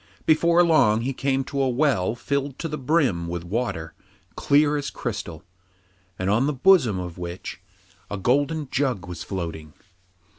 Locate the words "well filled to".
1.69-2.67